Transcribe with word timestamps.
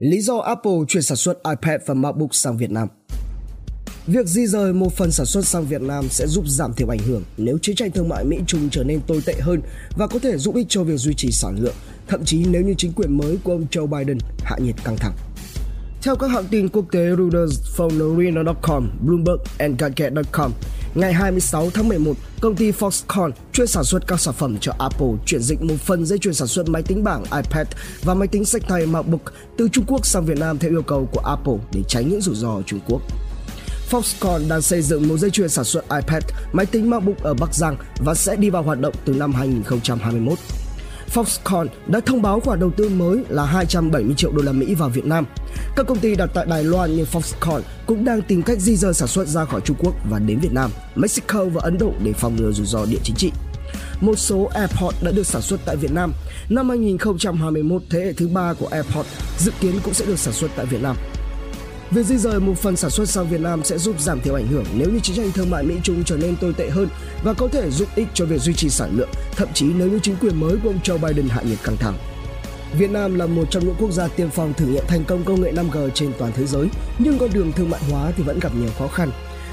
Lý 0.00 0.20
do 0.20 0.38
Apple 0.38 0.72
chuyển 0.88 1.02
sản 1.02 1.16
xuất 1.16 1.38
iPad 1.44 1.80
và 1.86 1.94
MacBook 1.94 2.34
sang 2.34 2.56
Việt 2.56 2.70
Nam 2.70 2.88
Việc 4.06 4.26
di 4.26 4.46
rời 4.46 4.72
một 4.72 4.92
phần 4.92 5.10
sản 5.12 5.26
xuất 5.26 5.46
sang 5.46 5.66
Việt 5.66 5.82
Nam 5.82 6.08
sẽ 6.08 6.26
giúp 6.26 6.44
giảm 6.48 6.74
thiểu 6.74 6.92
ảnh 6.92 6.98
hưởng 6.98 7.22
nếu 7.36 7.58
chiến 7.58 7.76
tranh 7.76 7.90
thương 7.90 8.08
mại 8.08 8.24
Mỹ-Trung 8.24 8.68
trở 8.70 8.84
nên 8.84 9.00
tồi 9.00 9.22
tệ 9.26 9.34
hơn 9.40 9.60
và 9.96 10.06
có 10.06 10.18
thể 10.18 10.38
giúp 10.38 10.54
ích 10.54 10.66
cho 10.68 10.82
việc 10.82 10.96
duy 10.96 11.14
trì 11.14 11.30
sản 11.30 11.56
lượng, 11.60 11.74
thậm 12.08 12.24
chí 12.24 12.44
nếu 12.44 12.62
như 12.62 12.74
chính 12.78 12.92
quyền 12.92 13.18
mới 13.18 13.38
của 13.44 13.52
ông 13.52 13.66
Joe 13.70 13.86
Biden 13.86 14.18
hạ 14.44 14.56
nhiệt 14.60 14.74
căng 14.84 14.96
thẳng. 14.96 15.12
Theo 16.02 16.16
các 16.16 16.30
hãng 16.30 16.46
tin 16.50 16.68
quốc 16.68 16.84
tế 16.92 17.06
Reuters, 17.16 17.60
Phonarena.com, 17.76 18.90
Bloomberg 19.00 19.40
and 19.58 19.80
Gadget.com, 19.80 20.52
ngày 20.94 21.12
26 21.12 21.70
tháng 21.70 21.88
11, 21.88 22.12
công 22.40 22.56
ty 22.56 22.70
Foxconn 22.70 23.30
chuyên 23.52 23.66
sản 23.66 23.84
xuất 23.84 24.06
các 24.06 24.20
sản 24.20 24.34
phẩm 24.34 24.58
cho 24.60 24.72
Apple 24.78 25.08
chuyển 25.26 25.40
dịch 25.40 25.62
một 25.62 25.74
phần 25.80 26.06
dây 26.06 26.18
chuyền 26.18 26.34
sản 26.34 26.48
xuất 26.48 26.68
máy 26.68 26.82
tính 26.82 27.04
bảng 27.04 27.24
iPad 27.24 27.66
và 28.02 28.14
máy 28.14 28.28
tính 28.28 28.44
sách 28.44 28.62
tay 28.68 28.86
MacBook 28.86 29.20
từ 29.56 29.68
Trung 29.68 29.84
Quốc 29.88 30.06
sang 30.06 30.24
Việt 30.24 30.38
Nam 30.38 30.58
theo 30.58 30.70
yêu 30.70 30.82
cầu 30.82 31.08
của 31.12 31.20
Apple 31.20 31.56
để 31.72 31.80
tránh 31.88 32.08
những 32.08 32.20
rủi 32.20 32.34
ro 32.34 32.54
ở 32.54 32.62
Trung 32.66 32.80
Quốc. 32.86 33.02
Foxconn 33.90 34.48
đang 34.48 34.62
xây 34.62 34.82
dựng 34.82 35.08
một 35.08 35.16
dây 35.16 35.30
chuyền 35.30 35.48
sản 35.48 35.64
xuất 35.64 35.82
iPad, 35.82 36.22
máy 36.52 36.66
tính 36.66 36.90
MacBook 36.90 37.22
ở 37.22 37.34
Bắc 37.34 37.54
Giang 37.54 37.76
và 38.04 38.14
sẽ 38.14 38.36
đi 38.36 38.50
vào 38.50 38.62
hoạt 38.62 38.80
động 38.80 38.94
từ 39.04 39.12
năm 39.12 39.32
2021. 39.32 40.38
Foxconn 41.14 41.66
đã 41.86 42.00
thông 42.00 42.22
báo 42.22 42.40
khoản 42.40 42.60
đầu 42.60 42.70
tư 42.76 42.88
mới 42.88 43.18
là 43.28 43.44
270 43.44 44.14
triệu 44.16 44.32
đô 44.32 44.42
la 44.42 44.52
Mỹ 44.52 44.74
vào 44.74 44.88
Việt 44.88 45.04
Nam. 45.04 45.26
Các 45.76 45.86
công 45.86 45.98
ty 45.98 46.14
đặt 46.14 46.30
tại 46.34 46.46
Đài 46.46 46.64
Loan 46.64 46.96
như 46.96 47.04
Foxconn 47.12 47.60
cũng 47.86 48.04
đang 48.04 48.22
tìm 48.22 48.42
cách 48.42 48.60
di 48.60 48.76
rời 48.76 48.94
sản 48.94 49.08
xuất 49.08 49.28
ra 49.28 49.44
khỏi 49.44 49.60
Trung 49.60 49.76
Quốc 49.80 49.94
và 50.10 50.18
đến 50.18 50.38
Việt 50.38 50.52
Nam, 50.52 50.70
Mexico 50.94 51.44
và 51.44 51.60
Ấn 51.64 51.78
Độ 51.78 51.92
để 52.04 52.12
phòng 52.12 52.36
ngừa 52.36 52.52
rủi 52.52 52.66
ro 52.66 52.84
địa 52.84 52.98
chính 53.02 53.16
trị. 53.16 53.32
Một 54.00 54.18
số 54.18 54.44
AirPods 54.54 55.02
đã 55.02 55.10
được 55.10 55.26
sản 55.26 55.42
xuất 55.42 55.60
tại 55.64 55.76
Việt 55.76 55.92
Nam. 55.92 56.12
Năm 56.48 56.68
2021, 56.68 57.82
thế 57.90 58.00
hệ 58.00 58.12
thứ 58.12 58.28
ba 58.28 58.54
của 58.54 58.66
AirPods 58.66 59.08
dự 59.38 59.52
kiến 59.60 59.74
cũng 59.84 59.94
sẽ 59.94 60.06
được 60.06 60.18
sản 60.18 60.34
xuất 60.34 60.50
tại 60.56 60.66
Việt 60.66 60.82
Nam. 60.82 60.96
Việc 61.90 62.06
di 62.06 62.16
rời 62.16 62.40
một 62.40 62.58
phần 62.58 62.76
sản 62.76 62.90
xuất 62.90 63.08
sang 63.08 63.28
Việt 63.28 63.40
Nam 63.40 63.64
sẽ 63.64 63.78
giúp 63.78 64.00
giảm 64.00 64.20
thiểu 64.20 64.34
ảnh 64.34 64.46
hưởng 64.46 64.64
nếu 64.74 64.90
như 64.90 65.00
chiến 65.00 65.16
tranh 65.16 65.32
thương 65.32 65.50
mại 65.50 65.62
Mỹ-Trung 65.62 66.04
trở 66.04 66.16
nên 66.16 66.36
tồi 66.36 66.52
tệ 66.52 66.70
hơn 66.70 66.88
và 67.24 67.32
có 67.32 67.48
thể 67.48 67.70
giúp 67.70 67.88
ích 67.94 68.08
cho 68.14 68.24
việc 68.24 68.40
duy 68.40 68.54
trì 68.54 68.70
sản 68.70 68.90
lượng, 68.96 69.08
thậm 69.36 69.48
chí 69.54 69.66
nếu 69.66 69.88
như 69.88 69.98
chính 70.02 70.16
quyền 70.16 70.40
mới 70.40 70.56
của 70.62 70.68
ông 70.68 70.80
Joe 70.84 70.98
Biden 70.98 71.28
hạ 71.28 71.42
nhiệt 71.42 71.58
căng 71.64 71.76
thẳng. 71.76 71.94
Việt 72.78 72.90
Nam 72.90 73.14
là 73.14 73.26
một 73.26 73.44
trong 73.50 73.64
những 73.64 73.74
quốc 73.78 73.90
gia 73.90 74.08
tiên 74.08 74.28
phong 74.32 74.54
thử 74.54 74.66
nghiệm 74.66 74.84
thành 74.88 75.04
công 75.04 75.24
công 75.24 75.40
nghệ 75.40 75.52
5G 75.52 75.90
trên 75.90 76.12
toàn 76.18 76.32
thế 76.36 76.46
giới, 76.46 76.68
nhưng 76.98 77.18
con 77.18 77.30
đường 77.32 77.52
thương 77.52 77.70
mại 77.70 77.80
hóa 77.90 78.12
thì 78.16 78.22
vẫn 78.22 78.38
gặp 78.40 78.54
nhiều 78.54 78.70
khó 78.78 78.88
khăn. 78.88 79.10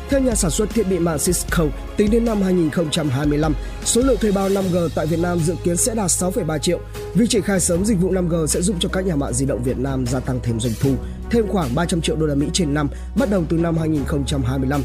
Theo 0.10 0.20
nhà 0.20 0.36
sản 0.36 0.52
xuất 0.52 0.70
thiết 0.70 0.88
bị 0.90 1.00
mạng 1.00 1.18
Cisco, 1.20 1.66
tính 1.98 2.12
đến 2.12 2.26
năm 2.26 2.42
2025, 2.42 3.54
số 3.84 4.02
lượng 4.02 4.18
thuê 4.22 4.32
bao 4.32 4.50
5G 4.50 4.90
tại 4.96 5.06
Việt 5.06 5.20
Nam 5.20 5.40
dự 5.40 5.56
kiến 5.64 5.78
sẽ 5.78 5.96
đạt 5.96 6.10
6,3 6.10 6.60
triệu. 6.60 6.80
Việc 7.14 7.30
triển 7.30 7.42
khai 7.42 7.60
sớm 7.60 7.86
dịch 7.86 8.00
vụ 8.00 8.12
5G 8.12 8.46
sẽ 8.46 8.62
giúp 8.62 8.76
cho 8.80 8.90
các 8.90 9.06
nhà 9.06 9.16
mạng 9.16 9.34
di 9.34 9.46
động 9.46 9.64
Việt 9.64 9.78
Nam 9.78 10.08
gia 10.08 10.20
tăng 10.20 10.40
thêm 10.44 10.60
doanh 10.60 10.74
thu, 10.80 10.90
thêm 11.32 11.48
khoảng 11.48 11.76
300 11.76 12.02
triệu 12.02 12.16
đô 12.16 12.26
la 12.26 12.36
Mỹ 12.36 12.48
trên 12.54 12.74
năm, 12.74 12.90
bắt 13.16 13.30
đầu 13.30 13.44
từ 13.50 13.58
năm 13.58 13.78
2025. 13.78 14.82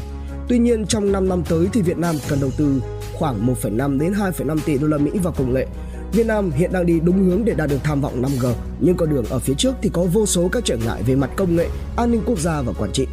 Tuy 0.49 0.59
nhiên, 0.59 0.85
trong 0.87 1.11
5 1.11 1.29
năm 1.29 1.43
tới 1.49 1.67
thì 1.73 1.81
Việt 1.81 1.97
Nam 1.97 2.15
cần 2.29 2.39
đầu 2.41 2.51
tư 2.57 2.81
khoảng 3.13 3.47
1,5 3.47 3.99
đến 3.99 4.13
2,5 4.13 4.57
tỷ 4.65 4.77
đô 4.77 4.87
la 4.87 4.97
Mỹ 4.97 5.11
vào 5.23 5.33
công 5.37 5.53
nghệ. 5.53 5.67
Việt 6.13 6.25
Nam 6.25 6.51
hiện 6.51 6.71
đang 6.73 6.85
đi 6.85 6.99
đúng 6.99 7.29
hướng 7.29 7.45
để 7.45 7.53
đạt 7.53 7.69
được 7.69 7.79
tham 7.83 8.01
vọng 8.01 8.21
5G, 8.21 8.53
nhưng 8.79 8.95
con 8.95 9.09
đường 9.09 9.25
ở 9.29 9.39
phía 9.39 9.53
trước 9.57 9.73
thì 9.81 9.89
có 9.93 10.03
vô 10.03 10.25
số 10.25 10.49
các 10.51 10.65
trở 10.65 10.77
ngại 10.77 11.03
về 11.03 11.15
mặt 11.15 11.29
công 11.35 11.55
nghệ, 11.55 11.69
an 11.95 12.11
ninh 12.11 12.21
quốc 12.25 12.39
gia 12.39 12.61
và 12.61 12.73
quản 12.73 12.91
trị. 12.91 13.07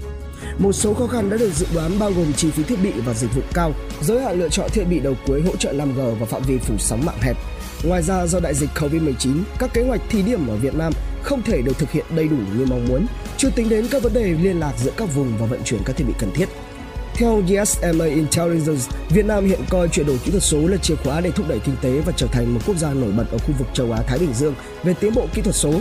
Một 0.60 0.72
số 0.72 0.94
khó 0.94 1.06
khăn 1.06 1.30
đã 1.30 1.36
được 1.36 1.52
dự 1.52 1.66
đoán 1.74 1.98
bao 1.98 2.12
gồm 2.12 2.32
chi 2.32 2.50
phí 2.50 2.62
thiết 2.62 2.78
bị 2.82 2.92
và 3.04 3.14
dịch 3.14 3.34
vụ 3.34 3.42
cao, 3.54 3.72
giới 4.00 4.22
hạn 4.22 4.40
lựa 4.40 4.48
chọn 4.48 4.70
thiết 4.70 4.84
bị 4.84 5.00
đầu 5.00 5.14
cuối 5.26 5.42
hỗ 5.42 5.56
trợ 5.56 5.72
5G 5.72 6.14
và 6.14 6.26
phạm 6.26 6.42
vi 6.42 6.58
phủ 6.58 6.74
sóng 6.78 7.04
mạng 7.06 7.18
hẹp. 7.20 7.36
Ngoài 7.84 8.02
ra 8.02 8.26
do 8.26 8.40
đại 8.40 8.54
dịch 8.54 8.70
Covid-19, 8.74 9.42
các 9.58 9.74
kế 9.74 9.82
hoạch 9.82 10.00
thí 10.08 10.22
điểm 10.22 10.48
ở 10.48 10.56
Việt 10.56 10.74
Nam 10.74 10.92
không 11.22 11.42
thể 11.42 11.62
được 11.62 11.78
thực 11.78 11.90
hiện 11.90 12.04
đầy 12.16 12.28
đủ 12.28 12.36
như 12.36 12.66
mong 12.66 12.86
muốn, 12.88 13.06
chưa 13.36 13.50
tính 13.50 13.68
đến 13.68 13.86
các 13.90 14.02
vấn 14.02 14.12
đề 14.14 14.34
liên 14.42 14.60
lạc 14.60 14.72
giữa 14.78 14.90
các 14.96 15.14
vùng 15.14 15.32
và 15.38 15.46
vận 15.46 15.60
chuyển 15.64 15.80
các 15.84 15.96
thiết 15.96 16.04
bị 16.04 16.14
cần 16.18 16.30
thiết. 16.34 16.48
Theo 17.20 17.42
GSMA 17.46 18.04
Intelligence, 18.04 18.82
Việt 19.08 19.26
Nam 19.26 19.46
hiện 19.46 19.60
coi 19.70 19.88
chuyển 19.88 20.06
đổi 20.06 20.18
kỹ 20.24 20.30
thuật 20.30 20.42
số 20.42 20.58
là 20.58 20.76
chìa 20.76 20.96
khóa 20.96 21.20
để 21.20 21.30
thúc 21.30 21.48
đẩy 21.48 21.58
kinh 21.58 21.76
tế 21.82 21.90
và 22.06 22.12
trở 22.16 22.26
thành 22.26 22.54
một 22.54 22.60
quốc 22.66 22.76
gia 22.76 22.92
nổi 22.92 23.12
bật 23.16 23.24
ở 23.32 23.38
khu 23.38 23.54
vực 23.58 23.68
châu 23.74 23.92
Á 23.92 24.02
Thái 24.06 24.18
Bình 24.18 24.32
Dương 24.34 24.54
về 24.82 24.94
tiến 25.00 25.14
bộ 25.14 25.26
kỹ 25.34 25.42
thuật 25.42 25.54
số. 25.54 25.72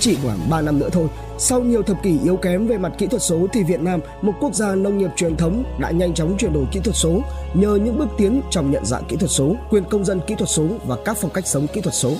Chỉ 0.00 0.16
khoảng 0.22 0.50
3 0.50 0.60
năm 0.60 0.78
nữa 0.78 0.88
thôi, 0.92 1.08
sau 1.38 1.60
nhiều 1.60 1.82
thập 1.82 2.02
kỷ 2.02 2.18
yếu 2.24 2.36
kém 2.36 2.66
về 2.66 2.78
mặt 2.78 2.92
kỹ 2.98 3.06
thuật 3.06 3.22
số 3.22 3.46
thì 3.52 3.62
Việt 3.62 3.80
Nam, 3.80 4.00
một 4.22 4.32
quốc 4.40 4.54
gia 4.54 4.74
nông 4.74 4.98
nghiệp 4.98 5.10
truyền 5.16 5.36
thống 5.36 5.64
đã 5.80 5.90
nhanh 5.90 6.14
chóng 6.14 6.36
chuyển 6.38 6.52
đổi 6.52 6.64
kỹ 6.72 6.80
thuật 6.84 6.96
số 6.96 7.20
nhờ 7.54 7.78
những 7.84 7.98
bước 7.98 8.08
tiến 8.18 8.40
trong 8.50 8.70
nhận 8.70 8.84
dạng 8.84 9.04
kỹ 9.08 9.16
thuật 9.16 9.30
số, 9.30 9.56
quyền 9.70 9.84
công 9.84 10.04
dân 10.04 10.20
kỹ 10.26 10.34
thuật 10.38 10.50
số 10.50 10.66
và 10.86 10.96
các 11.04 11.16
phong 11.20 11.30
cách 11.30 11.46
sống 11.46 11.66
kỹ 11.66 11.80
thuật 11.80 11.94
số. 11.94 12.12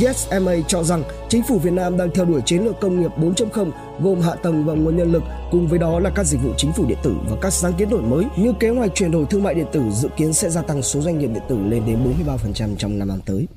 YesMA 0.00 0.52
cho 0.68 0.82
rằng 0.82 1.02
chính 1.28 1.42
phủ 1.48 1.58
Việt 1.58 1.72
Nam 1.72 1.96
đang 1.96 2.10
theo 2.14 2.24
đuổi 2.24 2.40
chiến 2.44 2.64
lược 2.64 2.80
công 2.80 3.00
nghiệp 3.00 3.10
4.0 3.16 3.70
gồm 4.00 4.20
hạ 4.20 4.34
tầng 4.34 4.64
và 4.64 4.74
nguồn 4.74 4.96
nhân 4.96 5.12
lực, 5.12 5.22
cùng 5.50 5.68
với 5.68 5.78
đó 5.78 6.00
là 6.00 6.10
các 6.14 6.26
dịch 6.26 6.38
vụ 6.42 6.52
chính 6.56 6.72
phủ 6.72 6.86
điện 6.86 6.98
tử 7.02 7.14
và 7.28 7.36
các 7.40 7.50
sáng 7.50 7.72
kiến 7.78 7.88
đổi 7.88 8.02
mới 8.02 8.24
như 8.36 8.52
kế 8.60 8.68
hoạch 8.68 8.94
chuyển 8.94 9.10
đổi 9.10 9.26
thương 9.30 9.42
mại 9.42 9.54
điện 9.54 9.66
tử 9.72 9.82
dự 9.90 10.08
kiến 10.16 10.32
sẽ 10.32 10.50
gia 10.50 10.62
tăng 10.62 10.82
số 10.82 11.00
doanh 11.00 11.18
nghiệp 11.18 11.30
điện 11.34 11.42
tử 11.48 11.58
lên 11.68 11.82
đến 11.86 11.98
43% 12.26 12.76
trong 12.76 12.98
năm 12.98 13.08
năm 13.08 13.20
tới. 13.26 13.48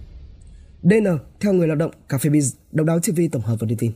DN, 0.84 1.18
theo 1.40 1.53
người 1.53 1.68
lao 1.68 1.75
động, 1.75 1.92
Cà 2.09 2.18
Biz, 2.18 2.56
Độc 2.72 2.88
đáo 2.88 3.00
TV 3.00 3.19
tổng 3.31 3.42
hợp 3.42 3.56
và 3.59 3.68
đưa 3.68 3.75
tin. 3.75 3.92